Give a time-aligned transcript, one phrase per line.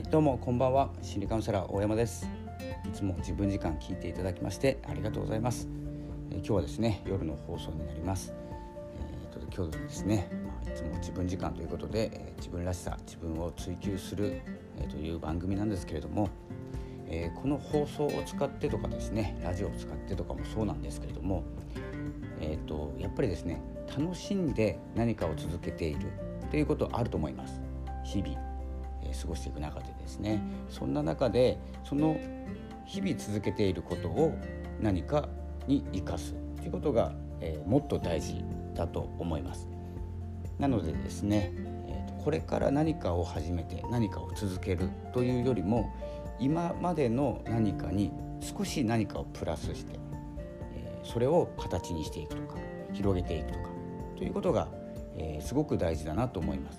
[0.00, 0.88] はいどうもこんばんは。
[1.02, 2.26] 心理カウンセラー大山です。
[2.86, 5.68] いつも自分時間聞いていただきましてありがとうございます、
[6.30, 8.32] えー、今日はですね夜の放送になります。
[9.30, 14.40] えー、と今日ですね、まあ、いつも自分時間ということで、えー、自分らしさ自分を追求する、
[14.78, 16.30] えという番組なんですけれども、
[17.06, 21.44] えこの放送を使ってとかですねラジオを使ってとかもそうなんですけれども
[22.40, 23.60] えーとやっぱりですね
[23.94, 26.06] 楽しんで何かを続けている
[26.50, 27.60] ということあると思います。
[28.02, 28.49] 日々、
[29.14, 32.18] 過ごしていく中でですねそんな中でその
[32.86, 34.34] 日々続けていることを
[34.80, 35.28] 何か
[35.66, 39.68] に生かすということが、えー、もっと大事だと思います
[40.58, 41.52] なのでですね、
[41.88, 45.92] えーと、これから何かを始めて何かを続けるというよりも
[46.38, 49.98] 今までの何かに少し何かをプラスして、
[50.74, 52.58] えー、それを形にしていくとか
[52.92, 53.70] 広げていくとか
[54.16, 54.68] ということが、
[55.16, 56.78] えー、すごく大事だなと思います。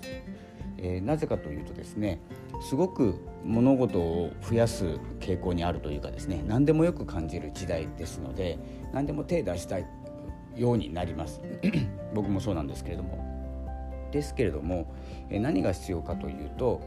[0.78, 2.20] えー、なぜかというとですね
[2.60, 8.58] すごく物事を増やす傾向にあるというかですね何でもよく感じる時代ですので
[8.92, 9.86] 何でも手出したい
[10.56, 11.40] ようになります。
[12.14, 13.32] 僕もそうなんですけれども。
[14.10, 14.92] ですけれども、
[15.30, 16.82] えー、何が必要かというと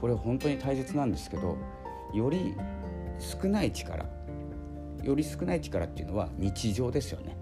[0.00, 1.56] これ本当に大切なんですけど
[2.12, 2.56] より
[3.20, 4.04] 少ない力
[5.04, 7.36] より少ない力っていうのは日常ですよね。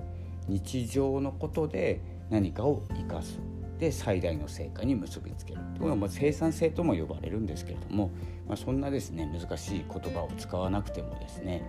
[0.48, 3.38] 日常のことで何かを生かす。
[3.82, 5.60] で最大の成果に結びつける。
[5.76, 8.12] これはま生産性とも呼ばれるんですけれども、
[8.46, 11.64] まあ、そんなですね難しい言葉を使わなくてもですね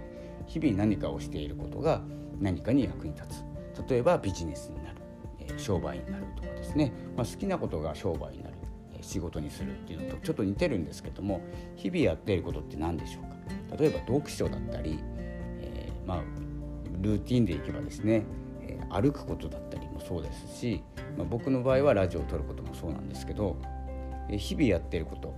[0.45, 2.03] 日々何かをしていることが
[2.39, 3.89] 何かに役に立つ。
[3.89, 4.97] 例えばビジネスになる、
[5.39, 8.57] え、商売になるとかですね、まあ、好きなことが商売になる、
[8.93, 11.41] え、仕事にするっていうのとちょっと似てるんですけども
[11.75, 13.23] 日々やっていることって何でしょう
[13.71, 13.75] か。
[13.75, 14.99] 例えば読書だったり、
[15.61, 16.23] えー、まあ
[17.01, 18.23] ルーティンでいけばですね
[18.91, 20.83] 歩くことだったりそうですし、
[21.17, 23.57] まあ、僕の場合はラジオを撮ることもそうなんですけど、
[24.29, 25.33] え日々やっていること、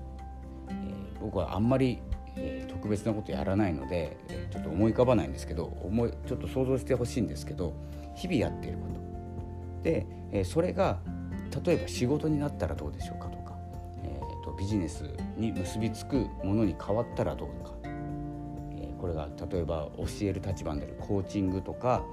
[0.70, 2.00] えー、僕はあんまり、
[2.36, 7.74] えー、特別なことやらないので、え、ちょっと思い浮かばないんですけど思いちょっと想像してほしいんですけど
[8.16, 8.96] 日々やっていること。
[9.84, 11.00] で、えそれが
[11.66, 13.56] 例えば仕事になったらどうでしょうかとか、
[14.04, 15.04] えーと、ビジネス
[15.38, 17.72] に結びつくものに変わったらどうか、
[18.74, 22.04] えこれが例えば教える立場になるコーチングとか、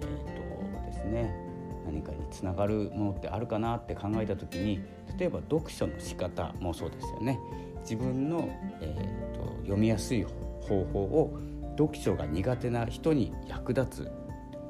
[0.00, 0.48] えーと
[0.86, 1.47] ですね、
[1.84, 4.80] 何かにつながるものってあるかなって考えた時に
[5.18, 7.38] 例えば読書の仕方もそうですよね。
[7.80, 8.48] 自分の、
[8.80, 11.38] えーと、読みやすい方法を
[11.78, 14.12] 読書が苦手な人に役立つ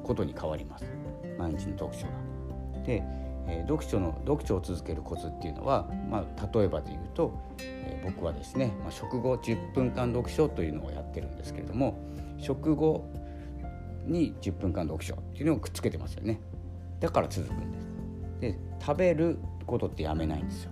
[0.03, 0.85] ことに変わります。
[1.37, 2.13] 毎日の読書が。
[2.85, 3.03] で、
[3.47, 11.99] えー、読書の読書を続けるコツっていうのは、まあ、例えばで言うと、えー、僕はですね、まあ、食後10分間読書というのをやってるんですけれども
[12.37, 13.11] 食後
[14.05, 16.39] に10分間読書っていうのをくっつけてますよね。
[16.99, 17.89] だから続くんです。
[18.41, 20.71] で食べることってやめないんですよ。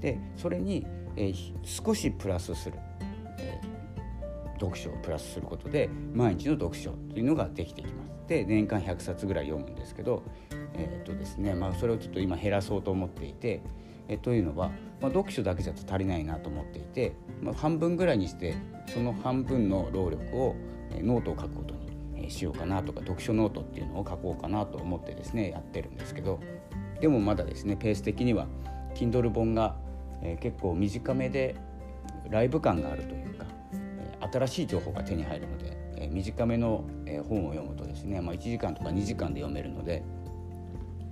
[0.00, 2.76] でそれに、え、少しプラスする、
[3.38, 3.60] え、
[4.58, 8.12] 読書をプラスすることで毎日の読書というのができてきます。
[8.28, 10.22] で年間100冊ぐらい読むんですけど
[10.74, 13.60] えっ、とですねまあそれをちょっと今減らそうと思っていて
[14.08, 14.68] えというのは、
[15.00, 18.54] まあ、読書だけじゃ足りないなと思っていて、まあ、半分ぐらいにして
[18.86, 20.56] その半分の労力を、
[20.90, 21.81] え、ノートを書くことに
[22.30, 26.40] しようかなとか読書ノートっていうのを書こうかなと思ってですねやってるんですけど
[27.00, 28.46] でもまだですねペース的には
[28.94, 29.74] Kindle 本が、
[30.22, 31.56] え、結構短めで
[32.30, 40.02] ライブ感があるというか、え、新しい情報が手に入るので、え、短めの、え本を読むとですね、まあ、1時間とか2時間で読めるので、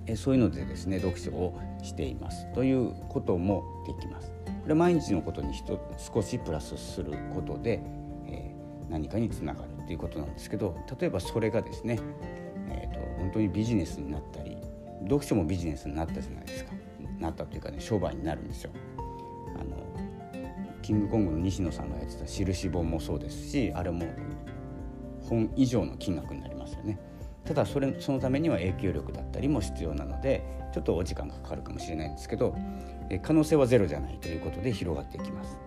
[0.07, 4.33] えそういうのでですね読書をしていますということもできます。
[4.63, 5.55] これ毎日のことに
[5.99, 7.83] 少しプラスすることで、
[8.27, 8.55] え
[8.89, 11.99] 何かにつながるっていうことなんですけど例えばそれがですね、
[12.69, 14.57] えーと、本当にビジネスになったり
[15.03, 16.71] 読書もビジネスになったじゃないですか
[17.19, 18.71] なったというかね商売になるんですよ。
[19.57, 19.77] あの
[20.81, 24.07] キングコングの西野さんがやってた印本もそうですしあれも
[25.29, 27.01] 本以上の金額になりますよね。
[27.45, 32.55] ただそれそのためには影響力だったりも必要なのでちょっとお時間がかかるかもしれないんですけど
[33.23, 35.59] 可能性はゼロじゃないということで広がっていきます。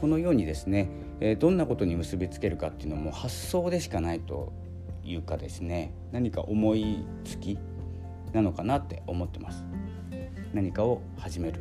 [0.00, 0.88] このようにですね、
[1.20, 4.52] えどんなことに結びつけるかっていうのも発想でしかないと
[5.04, 7.58] いうかですね何か思いつき
[8.32, 9.64] なのかなって思ってます。
[10.52, 11.60] 何かを始める。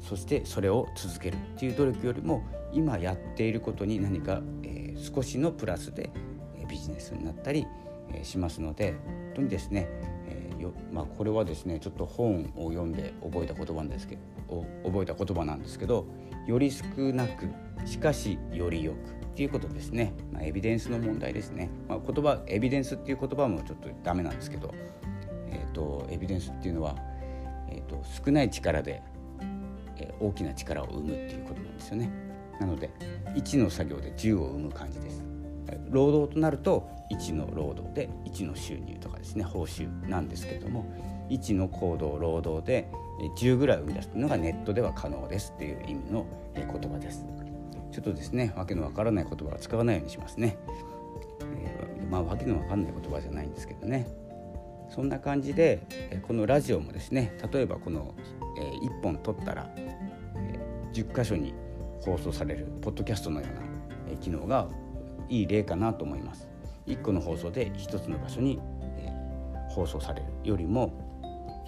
[0.00, 2.42] そしてそれを続けるっていう努力よりも
[2.72, 6.10] 今やっていることに何か、えー、少しのプラスで
[6.58, 7.66] えビジネスになったり、
[8.12, 9.88] えー、しますので本当にですね、
[10.26, 14.16] えーよまあ、これはですねちょっと本を読んで覚えた言葉ですけ
[14.48, 16.06] ど覚えた言葉なんですけど
[16.50, 17.48] より少なく
[17.84, 24.74] しかしよりよくっていうことですね、まあ、エビデンスの問題ですね、まあ、言葉エビデンスっていう言葉もちょっとダメなんですけど、
[25.48, 26.96] えーと、エビデンスっていうのは、
[27.70, 29.00] えーと、少ない力で、
[29.96, 32.10] え大きな力を生むっていうことなんですよね。
[32.58, 32.90] なので
[33.36, 35.29] 1の作業で10を生む感じです。
[35.90, 40.84] 労働となると1の労働で1の収入とかですね報酬なんですけれども
[41.28, 42.90] 1の行動労働で
[43.36, 46.26] 10ぐらい生み出すのがネットでは可能ですっていう意味の
[46.56, 47.24] 言葉です。
[47.92, 50.56] ちょっとですねわけのわからない言葉は使わないようにしますね、
[51.56, 54.06] えー、まあわけのわかんない言葉じゃないんですけどね。
[54.90, 55.86] そんな感じで
[56.26, 58.14] このラジオもですね例えばこの
[58.56, 59.70] 1本撮ったら
[60.92, 61.54] 10箇所に
[62.00, 64.68] 放送されるポッドキャストのような機能が
[65.30, 66.50] いい例かなと思います。
[66.86, 68.60] 1個の放送で1つの場所に
[68.98, 69.08] え
[69.70, 70.92] 放送されるよりも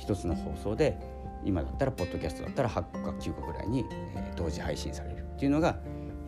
[0.06, 0.98] 1つの放送で
[1.44, 3.84] 今だったらポッドキャストだったら8個か9個ぐらいに
[4.16, 5.78] え同時配信されるっていうのが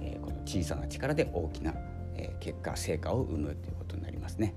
[0.00, 1.74] えこの小さな力で大きな
[2.16, 4.54] え結果成果を生むということになりますね。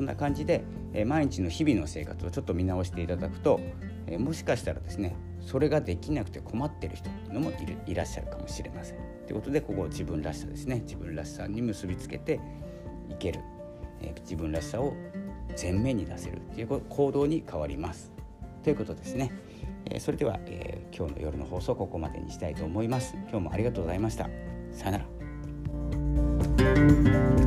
[0.00, 0.64] そんな感じで、
[0.94, 3.60] え毎日の日々の生活をちょっと見直していただくと、
[4.06, 8.96] えもしかしたらですねそれができなくて困ってる人っていうのもいるいらっしゃるかもしれません。
[9.26, 12.40] ということでここを自分らしさですね自分らしさに結びつけて
[13.10, 13.40] いける、
[14.00, 14.94] え自分らしさを
[15.60, 18.10] 前面に出せるっていう行動に変わります。
[18.62, 19.30] ということですね。
[19.84, 23.14] えそれでは、えー、今日の夜の放送ここまでにしたいと思います。
[23.28, 24.30] 今日もありがとうございました。
[24.72, 24.98] さよな
[27.34, 27.39] ら。